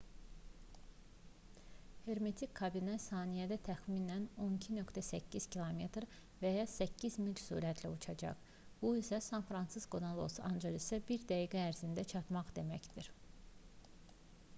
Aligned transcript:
hermetik 2.11 2.53
kabinə 2.59 2.93
saniyədə 3.03 3.57
təxminən 3.67 4.23
12,8 4.47 5.29
km 5.57 6.09
və 6.45 6.53
ya 6.57 6.63
8 6.87 7.19
mil 7.27 7.37
sürətlə 7.45 7.91
uçacaq 7.99 8.51
bu 8.83 8.93
isə 9.05 9.21
san-fransiskodan 9.29 10.17
los-ancelesə 10.25 11.01
bir 11.11 11.27
dəqiqə 11.37 11.67
ərzində 11.71 12.07
çatmaq 12.17 12.51
deməkdir 12.61 13.13